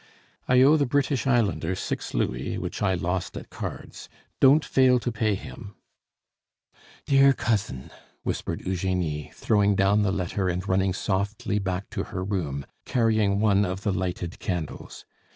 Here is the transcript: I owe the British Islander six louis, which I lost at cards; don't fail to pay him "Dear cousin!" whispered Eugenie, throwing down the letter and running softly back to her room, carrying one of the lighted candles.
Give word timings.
I 0.47 0.61
owe 0.63 0.77
the 0.77 0.87
British 0.87 1.27
Islander 1.27 1.75
six 1.75 2.15
louis, 2.15 2.57
which 2.57 2.81
I 2.81 2.95
lost 2.95 3.37
at 3.37 3.51
cards; 3.51 4.09
don't 4.39 4.65
fail 4.65 4.97
to 4.99 5.11
pay 5.11 5.35
him 5.35 5.75
"Dear 7.05 7.33
cousin!" 7.33 7.91
whispered 8.23 8.65
Eugenie, 8.65 9.29
throwing 9.35 9.75
down 9.75 10.01
the 10.01 10.11
letter 10.11 10.49
and 10.49 10.67
running 10.67 10.93
softly 10.95 11.59
back 11.59 11.91
to 11.91 12.05
her 12.05 12.23
room, 12.23 12.65
carrying 12.83 13.39
one 13.39 13.63
of 13.63 13.81
the 13.83 13.91
lighted 13.93 14.39
candles. 14.39 15.05